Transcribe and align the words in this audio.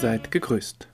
seid 0.00 0.30
gegrüßt. 0.30 0.88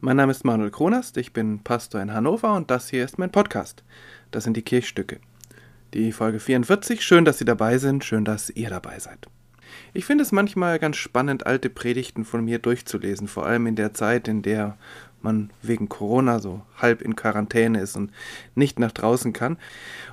Mein 0.00 0.18
Name 0.18 0.30
ist 0.30 0.44
Manuel 0.44 0.70
Kronast, 0.70 1.16
ich 1.16 1.32
bin 1.32 1.64
Pastor 1.64 2.00
in 2.00 2.14
Hannover 2.14 2.54
und 2.54 2.70
das 2.70 2.88
hier 2.88 3.04
ist 3.04 3.18
mein 3.18 3.32
Podcast. 3.32 3.82
Das 4.30 4.44
sind 4.44 4.56
die 4.56 4.62
Kirchstücke. 4.62 5.18
Die 5.94 6.12
Folge 6.12 6.38
44, 6.38 7.02
schön, 7.02 7.24
dass 7.24 7.38
Sie 7.38 7.44
dabei 7.44 7.78
sind, 7.78 8.04
schön, 8.04 8.24
dass 8.24 8.50
ihr 8.50 8.70
dabei 8.70 9.00
seid. 9.00 9.26
Ich 9.94 10.04
finde 10.04 10.22
es 10.22 10.30
manchmal 10.30 10.78
ganz 10.78 10.96
spannend, 10.96 11.44
alte 11.44 11.68
Predigten 11.70 12.24
von 12.24 12.44
mir 12.44 12.60
durchzulesen, 12.60 13.26
vor 13.26 13.46
allem 13.46 13.66
in 13.66 13.74
der 13.74 13.94
Zeit, 13.94 14.28
in 14.28 14.42
der 14.42 14.78
man 15.22 15.50
wegen 15.60 15.88
Corona 15.88 16.38
so 16.38 16.62
halb 16.76 17.02
in 17.02 17.16
Quarantäne 17.16 17.80
ist 17.80 17.96
und 17.96 18.12
nicht 18.54 18.78
nach 18.78 18.92
draußen 18.92 19.32
kann. 19.32 19.56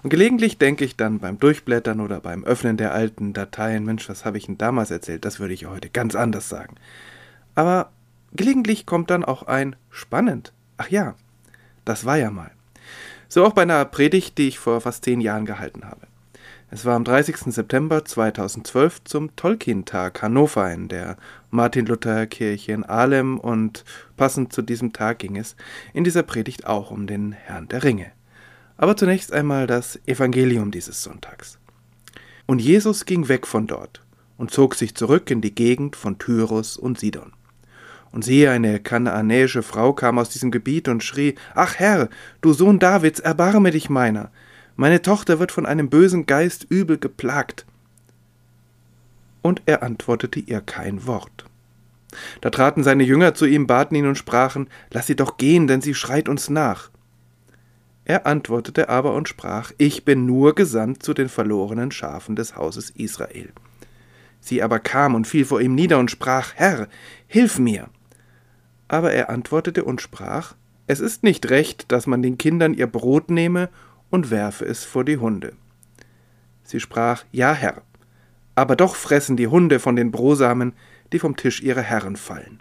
Und 0.01 0.09
gelegentlich 0.09 0.57
denke 0.57 0.85
ich 0.85 0.97
dann 0.97 1.19
beim 1.19 1.37
Durchblättern 1.37 1.99
oder 1.99 2.19
beim 2.19 2.43
Öffnen 2.45 2.77
der 2.77 2.95
alten 2.95 3.33
Dateien, 3.33 3.85
Mensch, 3.85 4.09
was 4.09 4.25
habe 4.25 4.39
ich 4.39 4.47
denn 4.47 4.57
damals 4.57 4.89
erzählt? 4.89 5.23
Das 5.23 5.39
würde 5.39 5.53
ich 5.53 5.67
heute 5.67 5.89
ganz 5.91 6.15
anders 6.15 6.49
sagen. 6.49 6.77
Aber 7.53 7.91
gelegentlich 8.33 8.85
kommt 8.85 9.09
dann 9.09 9.23
auch 9.23 9.43
ein 9.43 9.75
spannend. 9.89 10.53
Ach 10.77 10.89
ja, 10.89 11.15
das 11.85 12.05
war 12.05 12.17
ja 12.17 12.31
mal. 12.31 12.51
So 13.27 13.45
auch 13.45 13.53
bei 13.53 13.63
einer 13.63 13.85
Predigt, 13.85 14.37
die 14.37 14.47
ich 14.47 14.59
vor 14.59 14.81
fast 14.81 15.05
zehn 15.05 15.21
Jahren 15.21 15.45
gehalten 15.45 15.85
habe. 15.85 16.07
Es 16.69 16.85
war 16.85 16.95
am 16.95 17.03
30. 17.03 17.53
September 17.53 18.03
2012 18.03 19.03
zum 19.03 19.35
Tolkien-Tag 19.35 20.23
Hannover 20.23 20.71
in 20.73 20.87
der 20.87 21.17
Martin-Luther-Kirche 21.51 22.71
in 22.71 22.83
Ahlem 22.83 23.37
und 23.37 23.85
passend 24.17 24.53
zu 24.53 24.63
diesem 24.63 24.91
Tag 24.91 25.19
ging 25.19 25.37
es 25.37 25.55
in 25.93 26.03
dieser 26.03 26.23
Predigt 26.23 26.65
auch 26.65 26.89
um 26.89 27.05
den 27.05 27.31
Herrn 27.31 27.67
der 27.67 27.83
Ringe. 27.83 28.11
Aber 28.75 28.97
zunächst 28.97 29.31
einmal 29.31 29.67
das 29.67 29.99
Evangelium 30.07 30.71
dieses 30.71 31.03
Sonntags. 31.03 31.59
Und 32.47 32.59
Jesus 32.59 33.05
ging 33.05 33.27
weg 33.27 33.45
von 33.45 33.67
dort 33.67 34.01
und 34.37 34.49
zog 34.49 34.73
sich 34.73 34.95
zurück 34.95 35.29
in 35.29 35.41
die 35.41 35.53
Gegend 35.53 35.95
von 35.95 36.17
Tyrus 36.17 36.75
und 36.75 36.99
Sidon. 36.99 37.33
Und 38.13 38.23
siehe, 38.23 38.51
eine 38.51 38.79
kanaanäische 38.79 39.63
Frau 39.63 39.91
kam 39.91 40.19
aus 40.19 40.29
diesem 40.29 40.51
Gebiet 40.51 40.87
und 40.87 41.03
schrie, 41.03 41.33
Ach 41.55 41.75
Herr, 41.79 42.09
du 42.41 42.53
Sohn 42.53 42.77
Davids, 42.77 43.19
erbarme 43.19 43.71
dich 43.71 43.89
meiner, 43.89 44.31
meine 44.75 45.01
Tochter 45.01 45.39
wird 45.39 45.51
von 45.51 45.65
einem 45.65 45.89
bösen 45.89 46.25
Geist 46.25 46.65
übel 46.69 46.97
geplagt. 46.97 47.65
Und 49.41 49.63
er 49.65 49.83
antwortete 49.83 50.39
ihr 50.39 50.61
kein 50.61 51.05
Wort. 51.05 51.45
Da 52.41 52.51
traten 52.51 52.83
seine 52.83 53.03
Jünger 53.03 53.33
zu 53.33 53.45
ihm, 53.45 53.65
baten 53.65 53.95
ihn 53.95 54.05
und 54.05 54.17
sprachen, 54.17 54.67
Lass 54.91 55.07
sie 55.07 55.15
doch 55.15 55.37
gehen, 55.37 55.65
denn 55.67 55.81
sie 55.81 55.95
schreit 55.95 56.29
uns 56.29 56.49
nach. 56.49 56.91
Er 58.05 58.27
antwortete 58.27 58.89
aber 58.89 59.15
und 59.15 59.27
sprach, 59.27 59.71
Ich 59.79 60.05
bin 60.05 60.27
nur 60.27 60.53
gesandt 60.53 61.01
zu 61.01 61.15
den 61.15 61.29
verlorenen 61.29 61.91
Schafen 61.91 62.35
des 62.35 62.55
Hauses 62.55 62.91
Israel. 62.91 63.49
Sie 64.39 64.61
aber 64.61 64.79
kam 64.79 65.15
und 65.15 65.25
fiel 65.25 65.45
vor 65.45 65.61
ihm 65.61 65.73
nieder 65.73 65.99
und 65.99 66.11
sprach, 66.11 66.51
Herr, 66.55 66.87
hilf 67.27 67.59
mir. 67.59 67.89
Aber 68.87 69.11
er 69.11 69.29
antwortete 69.29 69.83
und 69.83 70.01
sprach, 70.01 70.55
Es 70.87 70.99
ist 70.99 71.23
nicht 71.23 71.49
recht, 71.49 71.91
dass 71.91 72.07
man 72.07 72.21
den 72.21 72.37
Kindern 72.37 72.73
ihr 72.73 72.87
Brot 72.87 73.29
nehme 73.29 73.69
und 74.09 74.31
werfe 74.31 74.65
es 74.65 74.83
vor 74.83 75.03
die 75.03 75.17
Hunde. 75.17 75.53
Sie 76.63 76.79
sprach, 76.79 77.25
Ja, 77.31 77.53
Herr, 77.53 77.81
aber 78.55 78.75
doch 78.75 78.95
fressen 78.95 79.37
die 79.37 79.47
Hunde 79.47 79.79
von 79.79 79.95
den 79.95 80.11
Brosamen, 80.11 80.73
die 81.11 81.19
vom 81.19 81.35
Tisch 81.35 81.61
ihrer 81.61 81.81
Herren 81.81 82.15
fallen. 82.15 82.59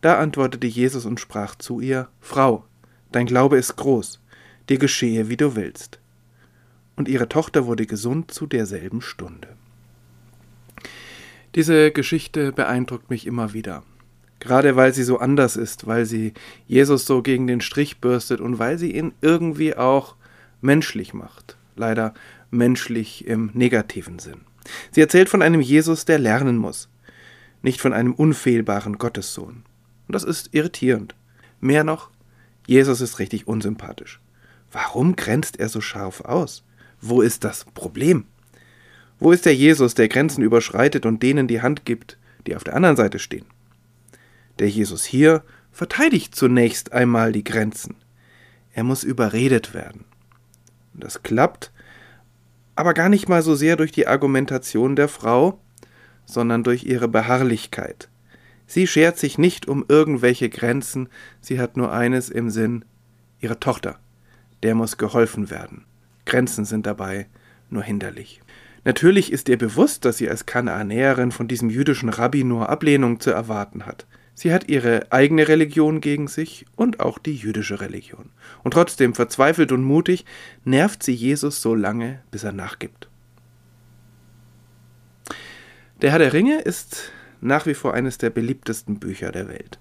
Da 0.00 0.18
antwortete 0.18 0.66
Jesus 0.66 1.04
und 1.04 1.20
sprach 1.20 1.56
zu 1.56 1.80
ihr, 1.80 2.08
Frau, 2.20 2.64
dein 3.12 3.26
Glaube 3.26 3.58
ist 3.58 3.76
groß, 3.76 4.20
dir 4.68 4.78
geschehe, 4.78 5.28
wie 5.28 5.36
du 5.36 5.56
willst. 5.56 5.98
Und 6.96 7.08
ihre 7.08 7.28
Tochter 7.28 7.66
wurde 7.66 7.86
gesund 7.86 8.30
zu 8.30 8.46
derselben 8.46 9.02
Stunde. 9.02 9.48
Diese 11.54 11.90
Geschichte 11.90 12.52
beeindruckt 12.52 13.10
mich 13.10 13.26
immer 13.26 13.52
wieder. 13.52 13.82
Gerade 14.40 14.74
weil 14.74 14.94
sie 14.94 15.04
so 15.04 15.18
anders 15.18 15.56
ist, 15.56 15.86
weil 15.86 16.06
sie 16.06 16.32
Jesus 16.66 17.04
so 17.04 17.22
gegen 17.22 17.46
den 17.46 17.60
Strich 17.60 18.00
bürstet 18.00 18.40
und 18.40 18.58
weil 18.58 18.78
sie 18.78 18.92
ihn 18.92 19.12
irgendwie 19.20 19.76
auch 19.76 20.16
menschlich 20.62 21.14
macht. 21.14 21.56
Leider 21.76 22.14
menschlich 22.50 23.26
im 23.26 23.50
negativen 23.52 24.18
Sinn. 24.18 24.40
Sie 24.90 25.00
erzählt 25.00 25.28
von 25.28 25.42
einem 25.42 25.60
Jesus, 25.60 26.04
der 26.04 26.18
lernen 26.18 26.56
muss, 26.56 26.88
nicht 27.62 27.80
von 27.80 27.92
einem 27.92 28.14
unfehlbaren 28.14 28.98
Gottessohn. 28.98 29.62
Und 30.08 30.14
das 30.14 30.24
ist 30.24 30.50
irritierend. 30.52 31.14
Mehr 31.60 31.84
noch, 31.84 32.10
Jesus 32.66 33.00
ist 33.00 33.18
richtig 33.18 33.46
unsympathisch. 33.46 34.20
Warum 34.72 35.16
grenzt 35.16 35.58
er 35.58 35.68
so 35.68 35.80
scharf 35.80 36.22
aus? 36.22 36.64
Wo 37.00 37.22
ist 37.22 37.44
das 37.44 37.64
Problem? 37.64 38.24
Wo 39.18 39.32
ist 39.32 39.44
der 39.44 39.54
Jesus, 39.54 39.94
der 39.94 40.08
Grenzen 40.08 40.42
überschreitet 40.42 41.04
und 41.04 41.22
denen 41.22 41.46
die 41.46 41.60
Hand 41.60 41.84
gibt, 41.84 42.16
die 42.46 42.56
auf 42.56 42.64
der 42.64 42.74
anderen 42.74 42.96
Seite 42.96 43.18
stehen? 43.18 43.44
Der 44.58 44.68
Jesus 44.68 45.04
hier 45.04 45.42
verteidigt 45.72 46.34
zunächst 46.34 46.92
einmal 46.92 47.32
die 47.32 47.44
Grenzen. 47.44 47.96
Er 48.72 48.84
muss 48.84 49.04
überredet 49.04 49.74
werden. 49.74 50.04
Und 50.94 51.04
das 51.04 51.22
klappt, 51.22 51.72
aber 52.76 52.94
gar 52.94 53.08
nicht 53.08 53.28
mal 53.28 53.42
so 53.42 53.54
sehr 53.54 53.76
durch 53.76 53.92
die 53.92 54.06
Argumentation 54.06 54.96
der 54.96 55.08
Frau, 55.08 55.60
sondern 56.24 56.64
durch 56.64 56.84
ihre 56.84 57.08
Beharrlichkeit. 57.08 58.08
Sie 58.66 58.86
schert 58.86 59.18
sich 59.18 59.36
nicht 59.36 59.66
um 59.66 59.84
irgendwelche 59.88 60.48
Grenzen, 60.48 61.08
sie 61.40 61.58
hat 61.58 61.76
nur 61.76 61.92
eines 61.92 62.28
im 62.28 62.50
Sinn, 62.50 62.84
ihre 63.40 63.58
Tochter, 63.58 63.98
der 64.62 64.74
muss 64.74 64.96
geholfen 64.96 65.50
werden. 65.50 65.84
Grenzen 66.24 66.64
sind 66.64 66.86
dabei 66.86 67.26
nur 67.68 67.82
hinderlich. 67.82 68.40
Natürlich 68.84 69.32
ist 69.32 69.48
ihr 69.48 69.58
bewusst, 69.58 70.04
dass 70.04 70.18
sie 70.18 70.30
als 70.30 70.46
Kanaanäerin 70.46 71.32
von 71.32 71.48
diesem 71.48 71.68
jüdischen 71.68 72.08
Rabbi 72.08 72.44
nur 72.44 72.68
Ablehnung 72.68 73.20
zu 73.20 73.30
erwarten 73.30 73.86
hat. 73.86 74.06
Sie 74.34 74.52
hat 74.52 74.68
ihre 74.68 75.12
eigene 75.12 75.48
Religion 75.48 76.00
gegen 76.00 76.28
sich 76.28 76.64
und 76.76 77.00
auch 77.00 77.18
die 77.18 77.34
jüdische 77.34 77.80
Religion. 77.80 78.30
Und 78.62 78.72
trotzdem 78.72 79.14
verzweifelt 79.14 79.72
und 79.72 79.82
mutig 79.82 80.24
nervt 80.64 81.02
sie 81.02 81.12
Jesus 81.12 81.60
so 81.60 81.74
lange, 81.74 82.22
bis 82.30 82.44
er 82.44 82.52
nachgibt. 82.52 83.08
Der 86.00 86.12
Herr 86.12 86.18
der 86.18 86.32
Ringe 86.32 86.60
ist 86.60 87.12
nach 87.42 87.66
wie 87.66 87.74
vor 87.74 87.92
eines 87.94 88.18
der 88.18 88.30
beliebtesten 88.30 88.98
Bücher 88.98 89.32
der 89.32 89.48
Welt. 89.48 89.78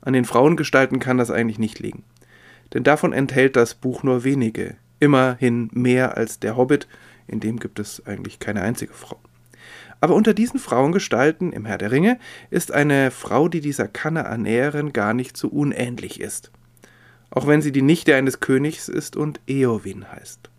An 0.00 0.12
den 0.12 0.24
Frauengestalten 0.24 0.98
kann 0.98 1.18
das 1.18 1.30
eigentlich 1.30 1.58
nicht 1.58 1.78
liegen. 1.78 2.04
Denn 2.74 2.84
davon 2.84 3.12
enthält 3.12 3.56
das 3.56 3.74
Buch 3.74 4.02
nur 4.02 4.24
wenige, 4.24 4.76
immerhin 5.00 5.70
mehr 5.72 6.16
als 6.16 6.38
der 6.38 6.56
Hobbit, 6.56 6.86
in 7.26 7.40
dem 7.40 7.58
gibt 7.58 7.78
es 7.78 8.04
eigentlich 8.06 8.38
keine 8.38 8.62
einzige 8.62 8.92
Frau. 8.92 9.18
Aber 10.00 10.14
unter 10.14 10.34
diesen 10.34 10.60
Frauengestalten 10.60 11.52
im 11.52 11.64
Herr 11.64 11.78
der 11.78 11.90
Ringe 11.90 12.18
ist 12.50 12.72
eine 12.72 13.10
Frau, 13.10 13.48
die 13.48 13.60
dieser 13.60 13.88
Kanaanäerin 13.88 14.92
gar 14.92 15.12
nicht 15.12 15.36
so 15.36 15.48
unähnlich 15.48 16.20
ist. 16.20 16.52
Auch 17.30 17.46
wenn 17.46 17.62
sie 17.62 17.72
die 17.72 17.82
Nichte 17.82 18.14
eines 18.14 18.40
Königs 18.40 18.88
ist 18.88 19.16
und 19.16 19.40
Eowyn 19.46 20.10
heißt. 20.10 20.50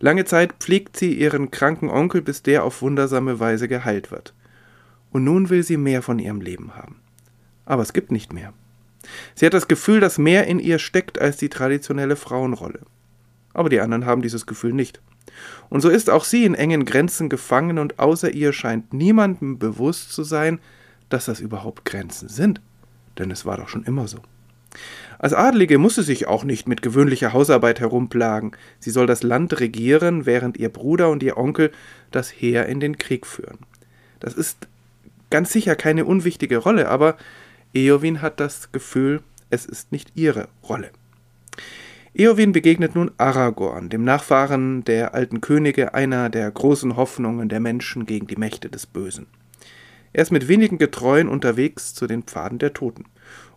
Lange 0.00 0.24
Zeit 0.24 0.54
pflegt 0.58 0.96
sie 0.96 1.14
ihren 1.14 1.50
kranken 1.50 1.88
Onkel, 1.88 2.20
bis 2.20 2.42
der 2.42 2.64
auf 2.64 2.82
wundersame 2.82 3.40
Weise 3.40 3.68
geheilt 3.68 4.10
wird. 4.10 4.34
Und 5.12 5.24
nun 5.24 5.48
will 5.48 5.62
sie 5.62 5.76
mehr 5.76 6.02
von 6.02 6.18
ihrem 6.18 6.40
Leben 6.40 6.74
haben. 6.74 7.00
Aber 7.64 7.82
es 7.82 7.92
gibt 7.92 8.10
nicht 8.10 8.32
mehr. 8.32 8.52
Sie 9.34 9.46
hat 9.46 9.54
das 9.54 9.68
Gefühl, 9.68 10.00
dass 10.00 10.18
mehr 10.18 10.46
in 10.46 10.58
ihr 10.58 10.78
steckt 10.78 11.20
als 11.20 11.36
die 11.36 11.48
traditionelle 11.48 12.16
Frauenrolle. 12.16 12.80
Aber 13.52 13.68
die 13.68 13.80
anderen 13.80 14.06
haben 14.06 14.22
dieses 14.22 14.46
Gefühl 14.46 14.72
nicht. 14.72 15.00
Und 15.70 15.80
so 15.80 15.88
ist 15.88 16.10
auch 16.10 16.24
sie 16.24 16.44
in 16.44 16.54
engen 16.54 16.84
Grenzen 16.84 17.28
gefangen 17.28 17.78
und 17.78 17.98
außer 17.98 18.30
ihr 18.32 18.52
scheint 18.52 18.92
niemandem 18.92 19.58
bewusst 19.58 20.12
zu 20.12 20.22
sein, 20.22 20.60
dass 21.08 21.26
das 21.26 21.40
überhaupt 21.40 21.84
Grenzen 21.84 22.28
sind. 22.28 22.60
Denn 23.18 23.30
es 23.30 23.44
war 23.44 23.56
doch 23.56 23.68
schon 23.68 23.84
immer 23.84 24.08
so. 24.08 24.18
Als 25.18 25.32
Adlige 25.32 25.78
muss 25.78 25.94
sie 25.94 26.02
sich 26.02 26.26
auch 26.26 26.44
nicht 26.44 26.68
mit 26.68 26.82
gewöhnlicher 26.82 27.32
Hausarbeit 27.32 27.80
herumplagen. 27.80 28.52
Sie 28.80 28.90
soll 28.90 29.06
das 29.06 29.22
Land 29.22 29.60
regieren, 29.60 30.26
während 30.26 30.56
ihr 30.56 30.68
Bruder 30.68 31.10
und 31.10 31.22
ihr 31.22 31.36
Onkel 31.36 31.70
das 32.10 32.30
Heer 32.30 32.66
in 32.66 32.80
den 32.80 32.98
Krieg 32.98 33.26
führen. 33.26 33.58
Das 34.20 34.34
ist 34.34 34.68
ganz 35.30 35.52
sicher 35.52 35.76
keine 35.76 36.04
unwichtige 36.04 36.58
Rolle, 36.58 36.88
aber 36.88 37.16
Eowyn 37.72 38.22
hat 38.22 38.40
das 38.40 38.72
Gefühl, 38.72 39.22
es 39.50 39.66
ist 39.66 39.92
nicht 39.92 40.12
ihre 40.14 40.48
Rolle. 40.68 40.90
Eowyn 42.16 42.52
begegnet 42.52 42.94
nun 42.94 43.10
Aragorn, 43.18 43.88
dem 43.88 44.04
Nachfahren 44.04 44.84
der 44.84 45.14
alten 45.14 45.40
Könige, 45.40 45.94
einer 45.94 46.30
der 46.30 46.48
großen 46.48 46.94
Hoffnungen 46.94 47.48
der 47.48 47.58
Menschen 47.58 48.06
gegen 48.06 48.28
die 48.28 48.36
Mächte 48.36 48.70
des 48.70 48.86
Bösen. 48.86 49.26
Er 50.12 50.22
ist 50.22 50.30
mit 50.30 50.46
wenigen 50.46 50.78
Getreuen 50.78 51.26
unterwegs 51.26 51.92
zu 51.92 52.06
den 52.06 52.22
Pfaden 52.22 52.60
der 52.60 52.72
Toten, 52.72 53.06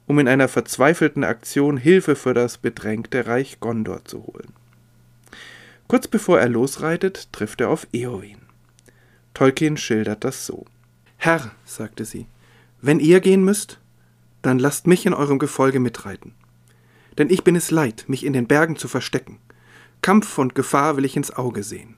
um 0.07 0.17
in 0.17 0.27
einer 0.27 0.47
verzweifelten 0.47 1.23
Aktion 1.23 1.77
Hilfe 1.77 2.15
für 2.15 2.33
das 2.33 2.57
bedrängte 2.57 3.27
Reich 3.27 3.59
Gondor 3.59 4.05
zu 4.05 4.25
holen. 4.25 4.51
Kurz 5.87 6.07
bevor 6.07 6.39
er 6.39 6.49
losreitet, 6.49 7.31
trifft 7.31 7.61
er 7.61 7.69
auf 7.69 7.85
Eowyn. 7.93 8.39
Tolkien 9.35 9.77
schildert 9.77 10.23
das 10.23 10.47
so. 10.47 10.65
Herr, 11.17 11.51
sagte 11.63 12.05
sie, 12.05 12.25
wenn 12.81 12.99
ihr 12.99 13.19
gehen 13.19 13.45
müsst, 13.45 13.79
dann 14.41 14.57
lasst 14.57 14.87
mich 14.87 15.05
in 15.05 15.13
eurem 15.13 15.37
Gefolge 15.37 15.79
mitreiten 15.79 16.33
denn 17.17 17.29
ich 17.29 17.43
bin 17.43 17.55
es 17.55 17.71
leid, 17.71 18.05
mich 18.07 18.25
in 18.25 18.33
den 18.33 18.47
Bergen 18.47 18.75
zu 18.75 18.87
verstecken. 18.87 19.39
Kampf 20.01 20.37
und 20.37 20.55
Gefahr 20.55 20.97
will 20.97 21.05
ich 21.05 21.17
ins 21.17 21.31
Auge 21.31 21.63
sehen. 21.63 21.95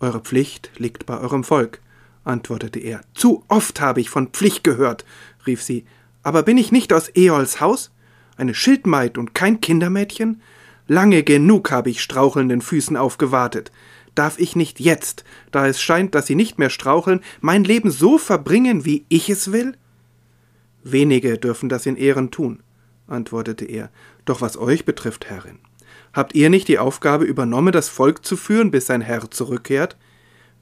Eure 0.00 0.20
Pflicht 0.20 0.70
liegt 0.76 1.06
bei 1.06 1.18
eurem 1.18 1.44
Volk, 1.44 1.80
antwortete 2.24 2.80
er. 2.80 3.00
Zu 3.14 3.44
oft 3.48 3.80
habe 3.80 4.00
ich 4.00 4.10
von 4.10 4.28
Pflicht 4.28 4.64
gehört, 4.64 5.04
rief 5.46 5.62
sie, 5.62 5.84
aber 6.22 6.42
bin 6.42 6.58
ich 6.58 6.72
nicht 6.72 6.92
aus 6.92 7.08
Eols 7.14 7.60
Haus? 7.60 7.92
Eine 8.36 8.54
Schildmaid 8.54 9.16
und 9.16 9.34
kein 9.34 9.60
Kindermädchen? 9.60 10.42
Lange 10.88 11.22
genug 11.22 11.70
habe 11.70 11.90
ich 11.90 12.02
strauchelnden 12.02 12.60
Füßen 12.60 12.96
aufgewartet. 12.96 13.72
Darf 14.14 14.38
ich 14.38 14.56
nicht 14.56 14.80
jetzt, 14.80 15.24
da 15.50 15.66
es 15.66 15.80
scheint, 15.80 16.14
dass 16.14 16.26
sie 16.26 16.34
nicht 16.34 16.58
mehr 16.58 16.70
straucheln, 16.70 17.20
mein 17.40 17.64
Leben 17.64 17.90
so 17.90 18.18
verbringen, 18.18 18.84
wie 18.84 19.04
ich 19.08 19.30
es 19.30 19.52
will? 19.52 19.76
Wenige 20.82 21.38
dürfen 21.38 21.68
das 21.68 21.86
in 21.86 21.96
Ehren 21.96 22.30
tun, 22.30 22.62
antwortete 23.06 23.64
er. 23.64 23.90
Doch 24.24 24.40
was 24.40 24.56
euch 24.56 24.84
betrifft, 24.84 25.26
Herrin, 25.30 25.58
habt 26.12 26.34
ihr 26.34 26.50
nicht 26.50 26.68
die 26.68 26.78
Aufgabe 26.78 27.24
übernommen, 27.24 27.72
das 27.72 27.88
Volk 27.88 28.24
zu 28.24 28.36
führen, 28.36 28.70
bis 28.70 28.86
sein 28.86 29.00
Herr 29.00 29.30
zurückkehrt? 29.30 29.96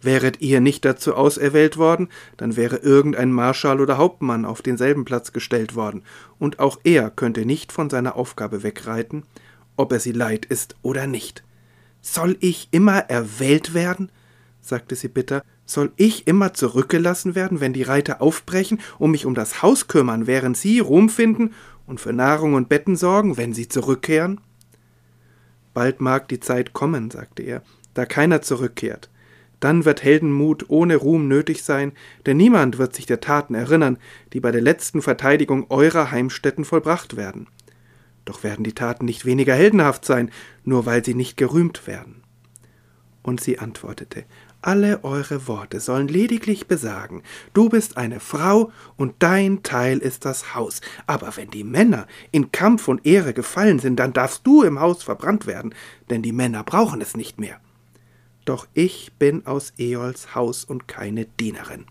Wäret 0.02 0.42
ihr 0.42 0.60
nicht 0.60 0.84
dazu 0.84 1.14
auserwählt 1.14 1.78
worden, 1.78 2.08
dann 2.36 2.56
wäre 2.56 2.76
irgendein 2.76 3.32
Marschall 3.32 3.80
oder 3.80 3.96
Hauptmann 3.96 4.44
auf 4.44 4.60
denselben 4.60 5.06
Platz 5.06 5.32
gestellt 5.32 5.74
worden, 5.74 6.02
und 6.38 6.58
auch 6.58 6.78
er 6.84 7.10
könnte 7.10 7.46
nicht 7.46 7.72
von 7.72 7.88
seiner 7.88 8.16
Aufgabe 8.16 8.62
wegreiten, 8.62 9.22
ob 9.76 9.92
er 9.92 10.00
sie 10.00 10.12
leid 10.12 10.44
ist 10.44 10.76
oder 10.82 11.06
nicht. 11.06 11.42
Soll 12.02 12.36
ich 12.40 12.68
immer 12.70 12.98
erwählt 12.98 13.72
werden? 13.72 14.10
sagte 14.60 14.94
sie 14.94 15.08
bitter. 15.08 15.42
Soll 15.66 15.92
ich 15.96 16.26
immer 16.26 16.52
zurückgelassen 16.52 17.34
werden, 17.34 17.60
wenn 17.60 17.72
die 17.72 17.82
Reiter 17.82 18.20
aufbrechen 18.20 18.80
und 18.98 19.10
mich 19.10 19.24
um 19.24 19.34
das 19.34 19.62
Haus 19.62 19.88
kümmern, 19.88 20.26
während 20.26 20.58
sie 20.58 20.80
Ruhm 20.80 21.08
finden 21.08 21.54
und 21.86 22.00
für 22.00 22.12
Nahrung 22.12 22.54
und 22.54 22.68
Betten 22.68 22.96
sorgen, 22.96 23.36
wenn 23.36 23.52
sie 23.52 23.68
zurückkehren? 23.68 24.40
Bald 25.72 26.00
mag 26.00 26.28
die 26.28 26.40
Zeit 26.40 26.72
kommen, 26.72 27.10
sagte 27.10 27.42
er, 27.42 27.62
da 27.94 28.06
keiner 28.06 28.42
zurückkehrt. 28.42 29.10
Dann 29.60 29.84
wird 29.84 30.02
Heldenmut 30.02 30.66
ohne 30.68 30.96
Ruhm 30.96 31.26
nötig 31.26 31.62
sein, 31.62 31.92
denn 32.26 32.36
niemand 32.36 32.78
wird 32.78 32.94
sich 32.94 33.06
der 33.06 33.20
Taten 33.20 33.54
erinnern, 33.54 33.98
die 34.32 34.40
bei 34.40 34.52
der 34.52 34.60
letzten 34.60 35.00
Verteidigung 35.00 35.66
eurer 35.70 36.10
Heimstätten 36.10 36.64
vollbracht 36.64 37.16
werden. 37.16 37.46
Doch 38.24 38.42
werden 38.42 38.64
die 38.64 38.74
Taten 38.74 39.04
nicht 39.04 39.24
weniger 39.24 39.54
heldenhaft 39.54 40.04
sein, 40.04 40.30
nur 40.64 40.86
weil 40.86 41.04
sie 41.04 41.14
nicht 41.14 41.36
gerühmt 41.36 41.86
werden. 41.86 42.23
Und 43.24 43.40
sie 43.40 43.58
antwortete, 43.58 44.24
alle 44.60 45.02
eure 45.02 45.48
Worte 45.48 45.80
sollen 45.80 46.08
lediglich 46.08 46.68
besagen, 46.68 47.22
du 47.54 47.70
bist 47.70 47.96
eine 47.96 48.20
Frau 48.20 48.70
und 48.96 49.14
dein 49.18 49.62
Teil 49.62 49.98
ist 49.98 50.24
das 50.26 50.54
Haus. 50.54 50.82
Aber 51.06 51.36
wenn 51.36 51.50
die 51.50 51.64
Männer 51.64 52.06
in 52.30 52.52
Kampf 52.52 52.86
und 52.86 53.04
Ehre 53.04 53.34
gefallen 53.34 53.78
sind, 53.78 53.96
dann 53.96 54.12
darfst 54.12 54.46
du 54.46 54.62
im 54.62 54.78
Haus 54.78 55.02
verbrannt 55.02 55.46
werden, 55.46 55.74
denn 56.10 56.22
die 56.22 56.32
Männer 56.32 56.64
brauchen 56.64 57.00
es 57.00 57.16
nicht 57.16 57.40
mehr. 57.40 57.60
Doch 58.44 58.68
ich 58.74 59.10
bin 59.18 59.46
aus 59.46 59.72
Eols 59.78 60.34
Haus 60.34 60.64
und 60.64 60.86
keine 60.86 61.24
Dienerin. 61.24 61.86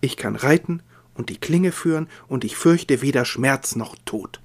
Ich 0.00 0.16
kann 0.16 0.34
reiten 0.34 0.82
und 1.14 1.30
die 1.30 1.38
Klinge 1.38 1.72
führen, 1.72 2.08
und 2.28 2.44
ich 2.44 2.56
fürchte 2.56 3.02
weder 3.02 3.24
Schmerz 3.24 3.76
noch 3.76 3.96
Tod. 4.04 4.40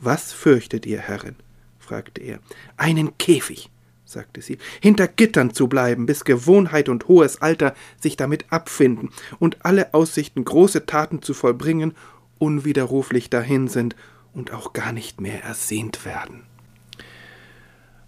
Was 0.00 0.32
fürchtet 0.32 0.86
ihr, 0.86 1.00
Herrin? 1.00 1.36
fragte 1.78 2.20
er. 2.20 2.40
Einen 2.76 3.18
Käfig, 3.18 3.70
sagte 4.12 4.42
sie, 4.42 4.58
hinter 4.80 5.08
Gittern 5.08 5.52
zu 5.52 5.68
bleiben, 5.68 6.06
bis 6.06 6.24
Gewohnheit 6.24 6.88
und 6.88 7.08
hohes 7.08 7.42
Alter 7.42 7.74
sich 8.00 8.16
damit 8.16 8.52
abfinden 8.52 9.10
und 9.38 9.64
alle 9.64 9.94
Aussichten, 9.94 10.44
große 10.44 10.86
Taten 10.86 11.22
zu 11.22 11.34
vollbringen, 11.34 11.94
unwiderruflich 12.38 13.30
dahin 13.30 13.68
sind 13.68 13.96
und 14.32 14.52
auch 14.52 14.72
gar 14.72 14.92
nicht 14.92 15.20
mehr 15.20 15.42
ersehnt 15.42 16.04
werden. 16.04 16.42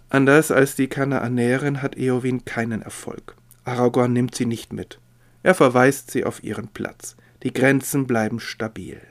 Anders 0.09 0.51
als 0.51 0.75
die 0.75 0.87
Kanaanäerin 0.87 1.81
hat 1.81 1.97
Eowyn 1.97 2.45
keinen 2.45 2.81
Erfolg. 2.81 3.35
Aragorn 3.63 4.13
nimmt 4.13 4.35
sie 4.35 4.45
nicht 4.45 4.71
mit. 4.71 4.99
Er 5.43 5.55
verweist 5.55 6.11
sie 6.11 6.23
auf 6.23 6.43
ihren 6.43 6.67
Platz. 6.69 7.15
Die 7.43 7.51
Grenzen 7.51 8.07
bleiben 8.07 8.39
stabil. 8.39 9.01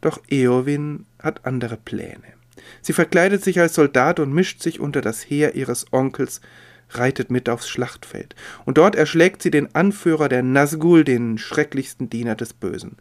Doch 0.00 0.20
Eowyn 0.30 1.06
hat 1.18 1.46
andere 1.46 1.76
Pläne. 1.76 2.35
Sie 2.82 2.92
verkleidet 2.92 3.42
sich 3.42 3.60
als 3.60 3.74
Soldat 3.74 4.20
und 4.20 4.32
mischt 4.32 4.62
sich 4.62 4.80
unter 4.80 5.00
das 5.00 5.22
Heer 5.22 5.54
ihres 5.54 5.92
Onkels, 5.92 6.40
reitet 6.90 7.30
mit 7.30 7.48
aufs 7.48 7.68
Schlachtfeld, 7.68 8.34
und 8.64 8.78
dort 8.78 8.94
erschlägt 8.94 9.42
sie 9.42 9.50
den 9.50 9.74
Anführer 9.74 10.28
der 10.28 10.42
Nazgul, 10.42 11.04
den 11.04 11.38
schrecklichsten 11.38 12.08
Diener 12.08 12.34
des 12.34 12.52
Bösen. 12.52 12.96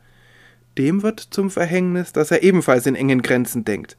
Dem 0.77 1.03
wird 1.03 1.19
zum 1.19 1.50
Verhängnis, 1.50 2.12
dass 2.12 2.31
er 2.31 2.44
ebenfalls 2.44 2.85
in 2.85 2.95
engen 2.95 3.21
Grenzen 3.21 3.63
denkt. 3.63 3.97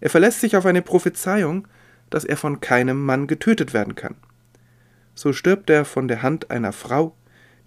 Er 0.00 0.10
verlässt 0.10 0.40
sich 0.40 0.56
auf 0.56 0.66
eine 0.66 0.82
Prophezeiung, 0.82 1.68
dass 2.10 2.24
er 2.24 2.36
von 2.36 2.60
keinem 2.60 3.04
Mann 3.04 3.26
getötet 3.26 3.74
werden 3.74 3.94
kann. 3.94 4.14
So 5.14 5.32
stirbt 5.32 5.70
er 5.70 5.84
von 5.84 6.08
der 6.08 6.22
Hand 6.22 6.50
einer 6.50 6.72
Frau, 6.72 7.14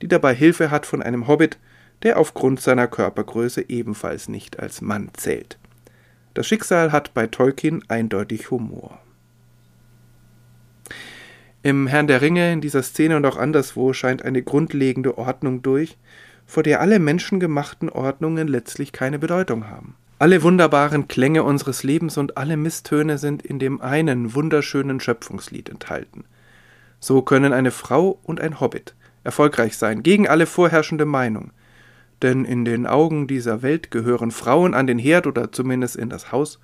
die 0.02 0.08
dabei 0.08 0.34
Hilfe 0.34 0.72
hat 0.72 0.86
von 0.86 1.02
einem 1.02 1.28
Hobbit, 1.28 1.58
der 2.04 2.20
aufgrund 2.20 2.62
seiner 2.62 2.88
Körpergröße 2.88 3.70
ebenfalls 3.70 4.28
nicht 4.28 4.60
als 4.60 4.82
Mann 4.82 5.10
zählt. 5.14 5.58
Das 6.38 6.46
Schicksal 6.46 6.92
hat 6.92 7.16
bei 7.16 7.26
Tolkien 7.26 7.84
eindeutig 7.88 8.52
Humor. 8.52 9.00
Im 11.64 11.88
Herrn 11.88 12.06
der 12.06 12.22
Ringe, 12.22 12.54
in 12.54 12.62
dieser 12.62 12.84
Szene 12.84 13.18
und 13.18 13.26
auch 13.26 13.38
anderswo, 13.38 13.92
scheint 13.92 14.22
eine 14.22 14.44
grundlegende 14.44 15.18
Ordnung 15.18 15.64
durch, 15.64 15.98
vor 16.46 16.62
der 16.62 16.80
alle 16.80 17.00
menschengemachten 17.00 17.90
Ordnungen 17.90 18.48
letztlich 18.48 18.92
keine 18.92 19.18
Bedeutung 19.18 19.68
haben. 19.68 19.96
Alle 20.20 20.44
wunderbaren 20.44 21.08
Klänge 21.08 21.42
unseres 21.42 21.82
Lebens 21.82 22.18
und 22.18 22.38
alle 22.38 22.56
Misstöne 22.56 23.18
sind 23.18 23.42
in 23.42 23.58
dem 23.58 23.82
einen 23.82 24.36
wunderschönen 24.36 25.00
Schöpfungslied 25.00 25.70
enthalten. 25.70 26.24
So 27.00 27.24
können 27.24 27.52
eine 27.52 27.72
Frau 27.72 28.20
und 28.22 28.40
ein 28.40 28.60
Hobbit 28.60 28.94
erfolgreich 29.24 29.76
sein, 29.76 30.04
gegen 30.04 30.28
alle 30.28 30.46
vorherrschende 30.46 31.06
Meinung, 31.06 31.50
denn 32.22 32.46
in 32.46 32.66
den 32.66 32.88
Augen 32.88 33.28
dieser 33.28 33.62
Welt 33.62 33.92
gehören 33.92 34.32
Frauen 34.32 34.74
an 34.74 34.88
den 34.88 35.00
Herd 35.00 35.28
oder 35.28 35.52
zumindest 35.52 35.96
in 35.96 36.10
das 36.10 36.32
Haus, 36.32 36.60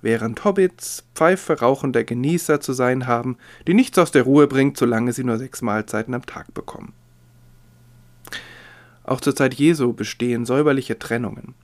während 0.00 0.44
Hobbits 0.44 1.04
Pfeife 1.14 1.60
rauchender 1.60 2.04
Genießer 2.04 2.60
zu 2.60 2.72
sein 2.72 3.06
haben, 3.06 3.36
die 3.66 3.74
nichts 3.74 3.98
aus 3.98 4.10
der 4.10 4.22
Ruhe 4.22 4.46
bringt, 4.46 4.76
solange 4.76 5.12
sie 5.12 5.24
nur 5.24 5.38
sechs 5.38 5.62
Mahlzeiten 5.62 6.14
am 6.14 6.26
Tag 6.26 6.52
bekommen. 6.54 6.92
Auch 9.02 9.20
zur 9.20 9.36
Zeit 9.36 9.54
Jesu 9.54 9.92
bestehen 9.92 10.46
säuberliche 10.46 10.98
Trennungen 10.98 11.54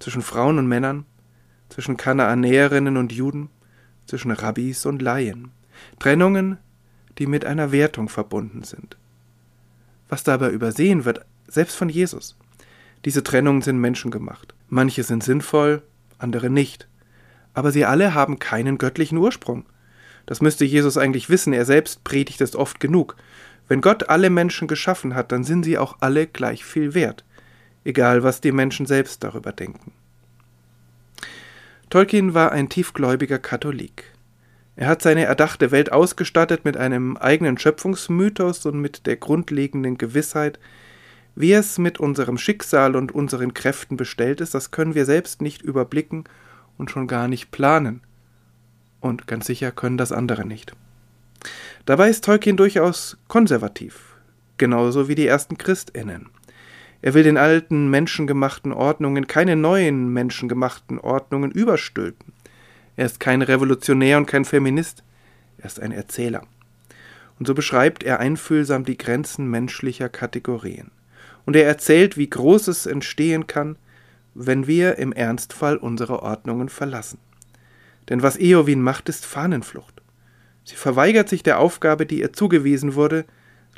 zwischen 0.00 0.22
Frauen 0.22 0.58
und 0.58 0.66
Männern, 0.66 1.04
zwischen 1.68 1.96
Kanaanäerinnen 1.96 2.96
und 2.96 3.12
Juden, 3.12 3.48
zwischen 4.06 4.32
Rabbis 4.32 4.86
und 4.86 5.00
Laien. 5.00 5.52
Trennungen, 6.00 6.58
die 7.18 7.26
mit 7.26 7.44
einer 7.44 7.70
Wertung 7.70 8.08
verbunden 8.08 8.64
sind. 8.64 8.96
Was 10.08 10.24
dabei 10.24 10.50
übersehen 10.50 11.04
wird, 11.04 11.24
selbst 11.46 11.76
von 11.76 11.88
Jesus. 11.88 12.36
Diese 13.04 13.22
Trennungen 13.22 13.62
sind 13.62 13.78
menschengemacht. 13.78 14.54
Manche 14.68 15.02
sind 15.02 15.24
sinnvoll, 15.24 15.82
andere 16.18 16.50
nicht. 16.50 16.88
Aber 17.54 17.72
sie 17.72 17.84
alle 17.84 18.14
haben 18.14 18.38
keinen 18.38 18.78
göttlichen 18.78 19.18
Ursprung. 19.18 19.64
Das 20.26 20.40
müsste 20.40 20.64
Jesus 20.64 20.96
eigentlich 20.96 21.30
wissen, 21.30 21.52
er 21.52 21.64
selbst 21.64 22.04
predigt 22.04 22.40
es 22.40 22.54
oft 22.54 22.78
genug. 22.78 23.16
Wenn 23.68 23.80
Gott 23.80 24.08
alle 24.08 24.30
Menschen 24.30 24.68
geschaffen 24.68 25.14
hat, 25.14 25.32
dann 25.32 25.44
sind 25.44 25.64
sie 25.64 25.78
auch 25.78 25.96
alle 26.00 26.26
gleich 26.26 26.64
viel 26.64 26.94
wert, 26.94 27.24
egal 27.84 28.22
was 28.22 28.40
die 28.40 28.52
Menschen 28.52 28.86
selbst 28.86 29.24
darüber 29.24 29.52
denken. 29.52 29.92
Tolkien 31.88 32.34
war 32.34 32.52
ein 32.52 32.68
tiefgläubiger 32.68 33.38
Katholik. 33.38 34.04
Er 34.76 34.86
hat 34.86 35.02
seine 35.02 35.24
erdachte 35.24 35.72
Welt 35.72 35.92
ausgestattet 35.92 36.64
mit 36.64 36.76
einem 36.76 37.16
eigenen 37.16 37.58
Schöpfungsmythos 37.58 38.64
und 38.66 38.80
mit 38.80 39.06
der 39.06 39.16
grundlegenden 39.16 39.98
Gewissheit, 39.98 40.58
wie 41.34 41.52
es 41.52 41.78
mit 41.78 41.98
unserem 41.98 42.38
Schicksal 42.38 42.96
und 42.96 43.12
unseren 43.12 43.54
Kräften 43.54 43.96
bestellt 43.96 44.40
ist, 44.40 44.54
das 44.54 44.70
können 44.70 44.94
wir 44.94 45.04
selbst 45.04 45.42
nicht 45.42 45.62
überblicken 45.62 46.24
und 46.76 46.90
schon 46.90 47.06
gar 47.06 47.28
nicht 47.28 47.50
planen. 47.50 48.00
Und 49.00 49.26
ganz 49.26 49.46
sicher 49.46 49.72
können 49.72 49.96
das 49.96 50.12
andere 50.12 50.46
nicht. 50.46 50.74
Dabei 51.86 52.10
ist 52.10 52.24
Tolkien 52.24 52.56
durchaus 52.56 53.16
konservativ, 53.28 54.16
genauso 54.58 55.08
wie 55.08 55.14
die 55.14 55.26
ersten 55.26 55.56
Christinnen. 55.56 56.28
Er 57.02 57.14
will 57.14 57.22
den 57.22 57.38
alten 57.38 57.88
menschengemachten 57.88 58.72
Ordnungen 58.72 59.26
keine 59.26 59.56
neuen 59.56 60.12
menschengemachten 60.12 60.98
Ordnungen 60.98 61.50
überstülpen. 61.50 62.34
Er 62.96 63.06
ist 63.06 63.20
kein 63.20 63.40
Revolutionär 63.40 64.18
und 64.18 64.26
kein 64.26 64.44
Feminist, 64.44 65.02
er 65.56 65.66
ist 65.66 65.80
ein 65.80 65.92
Erzähler. 65.92 66.42
Und 67.38 67.46
so 67.46 67.54
beschreibt 67.54 68.02
er 68.02 68.18
einfühlsam 68.20 68.84
die 68.84 68.98
Grenzen 68.98 69.48
menschlicher 69.48 70.10
Kategorien 70.10 70.90
und 71.50 71.56
er 71.56 71.66
erzählt, 71.66 72.16
wie 72.16 72.30
Großes 72.30 72.86
entstehen 72.86 73.48
kann, 73.48 73.74
wenn 74.34 74.68
wir 74.68 74.98
im 74.98 75.12
Ernstfall 75.12 75.76
unsere 75.78 76.22
Ordnungen 76.22 76.68
verlassen. 76.68 77.18
Denn 78.08 78.22
was 78.22 78.38
Eowyn 78.38 78.80
macht, 78.80 79.08
ist 79.08 79.26
Fahnenflucht. 79.26 80.00
Sie 80.62 80.76
verweigert 80.76 81.28
sich 81.28 81.42
der 81.42 81.58
Aufgabe, 81.58 82.06
die 82.06 82.20
ihr 82.20 82.32
zugewiesen 82.32 82.94
wurde, 82.94 83.24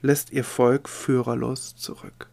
lässt 0.02 0.32
ihr 0.32 0.44
Volk 0.44 0.86
führerlos 0.86 1.74
zurück. 1.74 2.28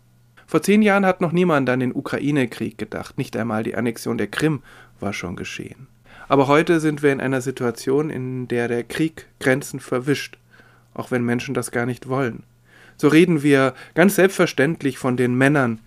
Vor 0.46 0.62
zehn 0.62 0.81
Jahren 0.81 1.05
hat 1.05 1.22
noch 1.22 1.31
niemand 1.31 1.69
an 1.69 1.79
den 1.79 1.96
Ukraine-Krieg 1.96 2.77
gedacht, 2.77 3.17
nicht 3.17 3.38
einmal 3.38 3.63
die 3.63 3.75
Annexion 3.75 4.17
der 4.17 4.27
Krim 4.27 4.62
war 5.00 5.13
schon 5.13 5.38
geschehen. 5.38 5.88
Aber 6.27 6.50
heute 6.50 6.81
sind 6.81 7.01
wir 7.01 7.13
in 7.13 7.22
einer 7.22 7.39
Situation, 7.39 8.10
in 8.10 8.50
der 8.50 8.67
der 8.67 8.84
Krieg 8.84 9.27
Grenzen 9.39 9.79
verwischt, 9.79 10.38
auch 10.93 11.12
wenn 11.12 11.24
Menschen 11.24 11.53
das 11.53 11.72
gar 11.72 11.86
nicht 11.86 12.10
wollen 12.10 12.43
so 13.00 13.08
reden 13.08 13.44
wir 13.44 13.74
ganz 13.96 14.15
selbstverständlich 14.15 14.98
von 14.98 15.15
den 15.15 15.34
Männern, 15.34 15.79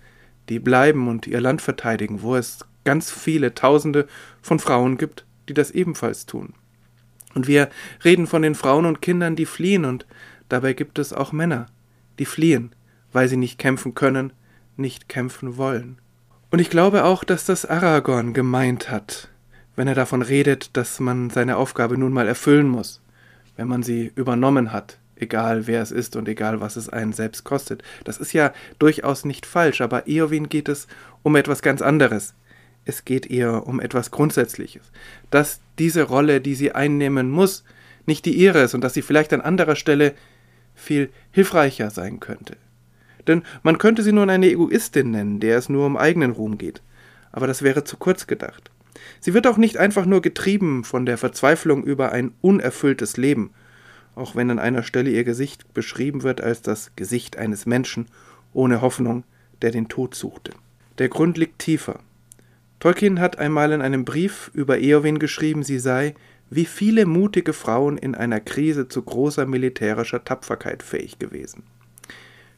die 0.49 0.59
bleiben 0.59 1.07
und 1.07 1.27
ihr 1.27 1.39
Land 1.39 1.61
verteidigen, 1.61 2.23
wo 2.23 2.35
es 2.35 2.65
ganz 2.83 3.11
viele 3.11 3.53
Tausende 3.53 4.07
von 4.41 4.59
Frauen 4.59 4.97
gibt, 4.97 5.25
die 5.47 5.53
das 5.53 5.71
ebenfalls 5.71 6.25
tun. 6.25 6.53
Und 7.35 7.47
wir 7.47 7.69
reden 8.03 8.25
von 8.25 8.41
den 8.41 8.55
Frauen 8.55 8.85
und 8.85 9.01
Kindern, 9.01 9.35
die 9.35 9.45
fliehen, 9.45 9.85
und 9.85 10.05
dabei 10.49 10.73
gibt 10.73 10.99
es 10.99 11.13
auch 11.13 11.31
Männer, 11.31 11.67
die 12.17 12.25
fliehen, 12.25 12.71
weil 13.11 13.27
sie 13.27 13.37
nicht 13.37 13.59
kämpfen 13.59 13.93
können, 13.93 14.33
nicht 14.75 15.07
kämpfen 15.07 15.57
wollen. 15.57 15.99
Und 16.49 16.59
ich 16.59 16.69
glaube 16.71 17.05
auch, 17.05 17.23
dass 17.23 17.45
das 17.45 17.65
Aragorn 17.65 18.33
gemeint 18.33 18.89
hat, 18.89 19.29
wenn 19.75 19.87
er 19.87 19.95
davon 19.95 20.23
redet, 20.23 20.75
dass 20.77 20.99
man 20.99 21.29
seine 21.29 21.57
Aufgabe 21.57 21.97
nun 21.97 22.11
mal 22.11 22.27
erfüllen 22.27 22.67
muss, 22.67 23.01
wenn 23.55 23.67
man 23.67 23.83
sie 23.83 24.11
übernommen 24.15 24.71
hat, 24.71 24.99
egal 25.15 25.67
wer 25.67 25.81
es 25.81 25.91
ist 25.91 26.15
und 26.15 26.27
egal 26.27 26.61
was 26.61 26.75
es 26.75 26.89
einen 26.89 27.13
selbst 27.13 27.43
kostet. 27.43 27.83
Das 28.03 28.17
ist 28.17 28.33
ja 28.33 28.53
durchaus 28.79 29.25
nicht 29.25 29.45
falsch, 29.45 29.81
aber 29.81 30.07
Eowyn 30.07 30.49
geht 30.49 30.69
es 30.69 30.87
um 31.21 31.35
etwas 31.35 31.61
ganz 31.61 31.81
anderes. 31.81 32.33
Es 32.85 33.05
geht 33.05 33.27
ihr 33.27 33.65
um 33.65 33.79
etwas 33.79 34.11
Grundsätzliches, 34.11 34.91
dass 35.29 35.61
diese 35.79 36.03
Rolle, 36.03 36.41
die 36.41 36.55
sie 36.55 36.73
einnehmen 36.73 37.29
muss, 37.29 37.63
nicht 38.05 38.25
die 38.25 38.35
ihre 38.35 38.63
ist 38.63 38.73
und 38.73 38.83
dass 38.83 38.93
sie 38.93 39.01
vielleicht 39.01 39.31
an 39.33 39.41
anderer 39.41 39.75
Stelle 39.75 40.13
viel 40.75 41.09
hilfreicher 41.31 41.89
sein 41.89 42.19
könnte. 42.19 42.57
Denn 43.27 43.43
man 43.61 43.77
könnte 43.77 44.03
sie 44.03 44.11
nun 44.11 44.29
eine 44.29 44.49
Egoistin 44.49 45.11
nennen, 45.11 45.39
der 45.39 45.57
es 45.57 45.69
nur 45.69 45.85
um 45.85 45.95
eigenen 45.95 46.31
Ruhm 46.31 46.57
geht. 46.57 46.81
Aber 47.31 47.47
das 47.47 47.61
wäre 47.61 47.85
zu 47.85 47.95
kurz 47.95 48.27
gedacht. 48.27 48.69
Sie 49.21 49.33
wird 49.33 49.47
auch 49.47 49.57
nicht 49.57 49.77
einfach 49.77 50.05
nur 50.05 50.21
getrieben 50.21 50.83
von 50.83 51.05
der 51.05 51.17
Verzweiflung 51.17 51.83
über 51.83 52.11
ein 52.11 52.33
unerfülltes 52.41 53.15
Leben, 53.15 53.51
auch 54.15 54.35
wenn 54.35 54.51
an 54.51 54.59
einer 54.59 54.83
Stelle 54.83 55.09
ihr 55.09 55.23
Gesicht 55.23 55.73
beschrieben 55.73 56.23
wird 56.23 56.41
als 56.41 56.61
das 56.61 56.91
Gesicht 56.95 57.37
eines 57.37 57.65
Menschen 57.65 58.07
ohne 58.53 58.81
Hoffnung, 58.81 59.23
der 59.61 59.71
den 59.71 59.87
Tod 59.87 60.15
suchte. 60.15 60.51
Der 60.97 61.09
Grund 61.09 61.37
liegt 61.37 61.59
tiefer. 61.59 61.99
Tolkien 62.79 63.19
hat 63.19 63.39
einmal 63.39 63.71
in 63.71 63.81
einem 63.81 64.05
Brief 64.05 64.51
über 64.53 64.77
Eowyn 64.79 65.17
geschrieben, 65.17 65.63
sie 65.63 65.79
sei 65.79 66.15
wie 66.49 66.65
viele 66.65 67.05
mutige 67.05 67.53
Frauen 67.53 67.97
in 67.97 68.13
einer 68.13 68.39
Krise 68.39 68.87
zu 68.87 69.01
großer 69.01 69.45
militärischer 69.45 70.23
Tapferkeit 70.23 70.83
fähig 70.83 71.17
gewesen. 71.17 71.63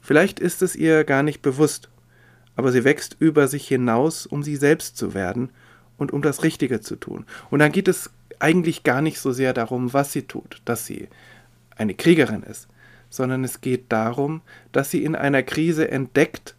Vielleicht 0.01 0.39
ist 0.39 0.62
es 0.62 0.75
ihr 0.75 1.03
gar 1.03 1.24
nicht 1.24 1.41
bewusst, 1.41 1.89
aber 2.55 2.71
sie 2.71 2.83
wächst 2.83 3.15
über 3.19 3.47
sich 3.47 3.67
hinaus, 3.67 4.25
um 4.25 4.43
sie 4.43 4.55
selbst 4.55 4.97
zu 4.97 5.13
werden 5.13 5.50
und 5.97 6.12
um 6.12 6.21
das 6.21 6.43
Richtige 6.43 6.81
zu 6.81 6.95
tun. 6.95 7.25
Und 7.50 7.59
dann 7.59 7.71
geht 7.71 7.88
es 7.88 8.09
eigentlich 8.39 8.83
gar 8.83 9.01
nicht 9.01 9.19
so 9.19 9.31
sehr 9.31 9.53
darum, 9.53 9.93
was 9.93 10.12
sie 10.12 10.24
tut, 10.24 10.62
dass 10.65 10.85
sie 10.85 11.07
eine 11.75 11.94
Kriegerin 11.94 12.44
ist, 12.44 12.67
sondern 13.10 13.44
es 13.44 13.62
geht 13.62 13.86
darum, 13.89 14.41
dass 14.72 14.91
sie 14.91 15.03
in 15.03 15.15
einer 15.15 15.44
Krise 15.44 15.89
entdeckt, 15.89 16.55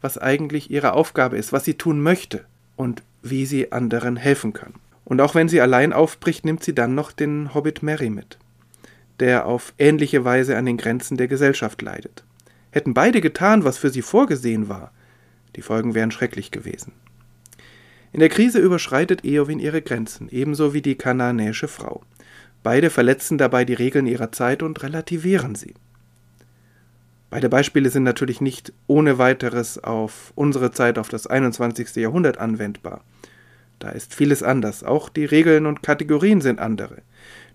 was 0.00 0.18
eigentlich 0.18 0.70
ihre 0.70 0.92
Aufgabe 0.92 1.36
ist, 1.36 1.52
was 1.52 1.64
sie 1.64 1.74
tun 1.74 2.00
möchte 2.00 2.44
und 2.76 3.02
wie 3.22 3.46
sie 3.46 3.72
anderen 3.72 4.16
helfen 4.16 4.52
kann. 4.52 4.74
Und 5.04 5.20
auch 5.20 5.34
wenn 5.34 5.48
sie 5.48 5.60
allein 5.60 5.92
aufbricht, 5.92 6.44
nimmt 6.44 6.62
sie 6.62 6.74
dann 6.74 6.94
noch 6.94 7.12
den 7.12 7.54
Hobbit 7.54 7.82
Merry 7.82 8.10
mit, 8.10 8.38
der 9.20 9.46
auf 9.46 9.72
ähnliche 9.78 10.24
Weise 10.24 10.56
an 10.56 10.66
den 10.66 10.76
Grenzen 10.76 11.16
der 11.16 11.28
Gesellschaft 11.28 11.80
leidet. 11.82 12.24
Hätten 12.70 12.94
beide 12.94 13.20
getan, 13.20 13.64
was 13.64 13.78
für 13.78 13.90
sie 13.90 14.02
vorgesehen 14.02 14.68
war, 14.68 14.92
die 15.56 15.62
Folgen 15.62 15.94
wären 15.94 16.10
schrecklich 16.10 16.50
gewesen. 16.50 16.92
In 18.12 18.20
der 18.20 18.28
Krise 18.28 18.58
überschreitet 18.58 19.24
Eowyn 19.24 19.58
ihre 19.58 19.82
Grenzen, 19.82 20.28
ebenso 20.30 20.74
wie 20.74 20.82
die 20.82 20.94
kanaanäische 20.94 21.68
Frau. 21.68 22.02
Beide 22.62 22.90
verletzen 22.90 23.38
dabei 23.38 23.64
die 23.64 23.74
Regeln 23.74 24.06
ihrer 24.06 24.32
Zeit 24.32 24.62
und 24.62 24.82
relativieren 24.82 25.54
sie. 25.54 25.74
Beide 27.30 27.48
Beispiele 27.48 27.90
sind 27.90 28.04
natürlich 28.04 28.40
nicht 28.40 28.72
ohne 28.86 29.18
weiteres 29.18 29.82
auf 29.82 30.32
unsere 30.34 30.70
Zeit, 30.70 30.98
auf 30.98 31.08
das 31.08 31.26
21. 31.26 31.96
Jahrhundert 31.96 32.38
anwendbar. 32.38 33.02
Da 33.78 33.90
ist 33.90 34.14
vieles 34.14 34.42
anders, 34.42 34.82
auch 34.82 35.08
die 35.08 35.26
Regeln 35.26 35.66
und 35.66 35.82
Kategorien 35.82 36.40
sind 36.40 36.58
andere. 36.58 37.02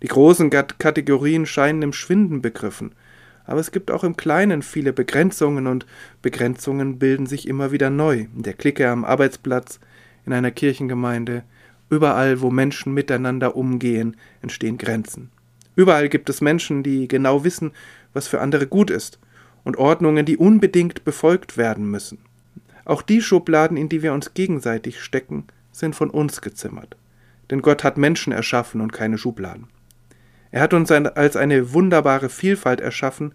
Die 0.01 0.07
großen 0.07 0.50
Kategorien 0.50 1.45
scheinen 1.45 1.81
im 1.81 1.93
Schwinden 1.93 2.41
begriffen, 2.41 2.93
aber 3.45 3.60
es 3.60 3.72
gibt 3.72 3.91
auch 3.91 4.03
im 4.03 4.15
Kleinen 4.15 4.62
viele 4.62 4.93
Begrenzungen 4.93 5.67
und 5.67 5.86
Begrenzungen 6.22 6.98
bilden 6.98 7.25
sich 7.25 7.48
immer 7.48 7.72
wieder 7.72 7.89
neu. 7.89 8.27
In 8.36 8.43
der 8.43 8.53
Clique 8.53 8.88
am 8.88 9.03
Arbeitsplatz, 9.03 9.79
in 10.25 10.31
einer 10.33 10.51
Kirchengemeinde, 10.51 11.43
Überall, 11.93 12.41
wo 12.41 12.50
Menschen 12.50 12.91
miteinander 12.95 13.55
umgehen, 13.55 14.17
entstehen 14.41 14.79
Grenzen. 14.79 15.29
Überall 15.75 16.09
gibt 16.09 16.27
es 16.27 16.41
Menschen, 16.41 16.81
die 16.81 17.07
genau 17.07 17.43
wissen, 17.43 17.71
was 18.13 18.27
für 18.27 18.41
andere 18.41 18.65
gut 18.65 18.89
ist, 18.89 19.19
und 19.63 19.77
Ordnungen, 19.77 20.25
die 20.25 20.38
unbedingt 20.38 21.03
befolgt 21.03 21.55
werden 21.55 21.85
müssen. 21.85 22.17
Auch 22.83 23.03
die 23.03 23.21
Schubladen, 23.21 23.77
in 23.77 23.89
die 23.89 24.01
wir 24.01 24.12
uns 24.12 24.33
gegenseitig 24.33 25.03
stecken, 25.03 25.45
sind 25.71 25.95
von 25.95 26.09
uns 26.09 26.41
gezimmert. 26.41 26.97
Denn 27.51 27.62
Gott 27.62 27.83
hat 27.83 28.00
Menschen 28.00 28.33
erschaffen 28.33 28.81
und 28.81 28.91
keine 28.91 29.19
Schubladen. 29.19 29.67
Er 30.50 30.62
hat 30.62 30.73
uns 30.73 30.89
als 30.91 31.35
eine 31.35 31.73
wunderbare 31.73 32.29
Vielfalt 32.29 32.81
erschaffen, 32.81 33.33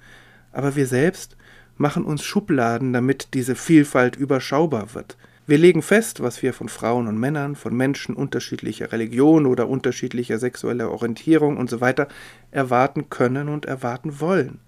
aber 0.50 0.74
wir 0.74 0.88
selbst 0.88 1.36
machen 1.76 2.04
uns 2.04 2.24
Schubladen, 2.24 2.92
damit 2.92 3.34
diese 3.34 3.54
Vielfalt 3.54 4.16
überschaubar 4.16 4.94
wird, 4.94 5.16
wir 5.48 5.56
legen 5.56 5.80
fest, 5.80 6.22
was 6.22 6.42
wir 6.42 6.52
von 6.52 6.68
Frauen 6.68 7.08
und 7.08 7.18
Männern, 7.18 7.56
von 7.56 7.74
Menschen 7.74 8.14
unterschiedlicher 8.14 8.92
Religion 8.92 9.46
oder 9.46 9.66
unterschiedlicher 9.66 10.38
sexueller 10.38 10.90
Orientierung 10.90 11.56
und 11.56 11.70
so 11.70 11.80
weiter 11.80 12.06
erwarten 12.50 13.08
können 13.08 13.48
und 13.48 13.64
erwarten 13.64 14.20
wollen. 14.20 14.60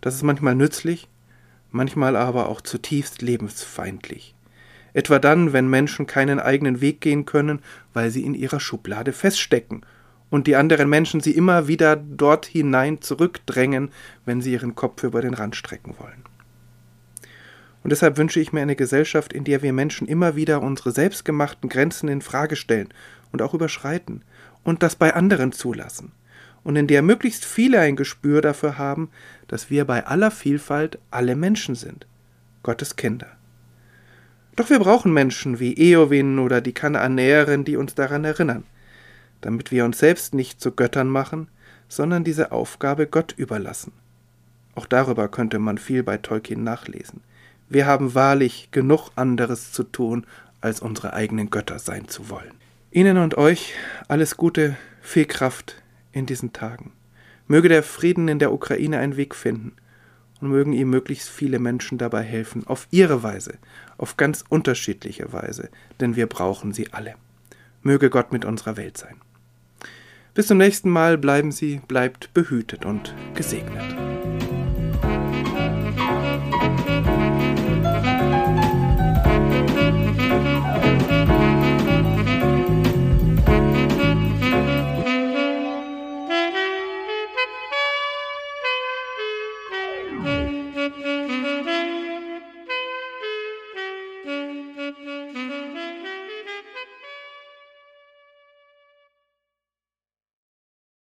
Das 0.00 0.14
ist 0.14 0.22
manchmal 0.22 0.54
nützlich, 0.54 1.08
manchmal 1.72 2.14
aber 2.14 2.48
auch 2.48 2.60
zutiefst 2.60 3.20
lebensfeindlich. 3.20 4.36
Etwa 4.94 5.18
dann, 5.18 5.52
wenn 5.52 5.68
Menschen 5.68 6.06
keinen 6.06 6.38
eigenen 6.38 6.80
Weg 6.80 7.00
gehen 7.00 7.26
können, 7.26 7.58
weil 7.92 8.10
sie 8.10 8.22
in 8.22 8.34
ihrer 8.34 8.60
Schublade 8.60 9.12
feststecken 9.12 9.84
und 10.30 10.46
die 10.46 10.54
anderen 10.54 10.88
Menschen 10.88 11.18
sie 11.18 11.32
immer 11.32 11.66
wieder 11.66 11.96
dort 11.96 12.46
hinein 12.46 13.00
zurückdrängen, 13.00 13.90
wenn 14.24 14.40
sie 14.40 14.52
ihren 14.52 14.76
Kopf 14.76 15.02
über 15.02 15.20
den 15.20 15.34
Rand 15.34 15.56
strecken 15.56 15.96
wollen. 15.98 16.22
Und 17.82 17.90
deshalb 17.90 18.16
wünsche 18.16 18.40
ich 18.40 18.52
mir 18.52 18.60
eine 18.60 18.76
Gesellschaft, 18.76 19.32
in 19.32 19.44
der 19.44 19.62
wir 19.62 19.72
Menschen 19.72 20.06
immer 20.06 20.36
wieder 20.36 20.62
unsere 20.62 20.92
selbstgemachten 20.92 21.68
Grenzen 21.68 22.08
in 22.08 22.22
Frage 22.22 22.56
stellen 22.56 22.88
und 23.32 23.42
auch 23.42 23.54
überschreiten 23.54 24.22
und 24.62 24.82
das 24.82 24.96
bei 24.96 25.14
anderen 25.14 25.52
zulassen. 25.52 26.12
Und 26.64 26.76
in 26.76 26.86
der 26.86 27.02
möglichst 27.02 27.44
viele 27.44 27.80
ein 27.80 27.96
Gespür 27.96 28.40
dafür 28.40 28.78
haben, 28.78 29.10
dass 29.48 29.68
wir 29.68 29.84
bei 29.84 30.06
aller 30.06 30.30
Vielfalt 30.30 30.98
alle 31.10 31.34
Menschen 31.34 31.74
sind. 31.74 32.06
Gottes 32.62 32.94
Kinder. 32.94 33.26
Doch 34.54 34.70
wir 34.70 34.78
brauchen 34.78 35.12
Menschen 35.12 35.58
wie 35.58 35.74
Eowyn 35.74 36.38
oder 36.38 36.60
die 36.60 36.74
Kanaanäerin, 36.74 37.64
die 37.64 37.76
uns 37.76 37.94
daran 37.94 38.24
erinnern, 38.24 38.64
damit 39.40 39.72
wir 39.72 39.84
uns 39.84 39.98
selbst 39.98 40.34
nicht 40.34 40.60
zu 40.60 40.70
Göttern 40.70 41.08
machen, 41.08 41.48
sondern 41.88 42.22
diese 42.22 42.52
Aufgabe 42.52 43.06
Gott 43.06 43.34
überlassen. 43.36 43.92
Auch 44.74 44.86
darüber 44.86 45.28
könnte 45.28 45.58
man 45.58 45.78
viel 45.78 46.02
bei 46.02 46.18
Tolkien 46.18 46.62
nachlesen. 46.62 47.22
Wir 47.72 47.86
haben 47.86 48.14
wahrlich 48.14 48.68
genug 48.70 49.08
anderes 49.16 49.72
zu 49.72 49.82
tun, 49.82 50.26
als 50.60 50.80
unsere 50.80 51.14
eigenen 51.14 51.48
Götter 51.48 51.78
sein 51.78 52.06
zu 52.06 52.28
wollen. 52.28 52.52
Ihnen 52.90 53.16
und 53.16 53.38
euch 53.38 53.72
alles 54.08 54.36
Gute, 54.36 54.76
viel 55.00 55.24
Kraft 55.24 55.82
in 56.12 56.26
diesen 56.26 56.52
Tagen. 56.52 56.92
Möge 57.48 57.70
der 57.70 57.82
Frieden 57.82 58.28
in 58.28 58.38
der 58.38 58.52
Ukraine 58.52 58.98
einen 58.98 59.16
Weg 59.16 59.34
finden 59.34 59.72
und 60.38 60.50
mögen 60.50 60.74
ihm 60.74 60.90
möglichst 60.90 61.30
viele 61.30 61.58
Menschen 61.58 61.96
dabei 61.96 62.22
helfen, 62.22 62.66
auf 62.66 62.88
ihre 62.90 63.22
Weise, 63.22 63.54
auf 63.96 64.18
ganz 64.18 64.44
unterschiedliche 64.46 65.32
Weise, 65.32 65.70
denn 65.98 66.14
wir 66.14 66.26
brauchen 66.26 66.74
sie 66.74 66.92
alle. 66.92 67.14
Möge 67.80 68.10
Gott 68.10 68.32
mit 68.32 68.44
unserer 68.44 68.76
Welt 68.76 68.98
sein. 68.98 69.16
Bis 70.34 70.46
zum 70.46 70.58
nächsten 70.58 70.90
Mal 70.90 71.16
bleiben 71.16 71.52
Sie, 71.52 71.80
bleibt 71.88 72.34
behütet 72.34 72.84
und 72.84 73.14
gesegnet. 73.34 73.96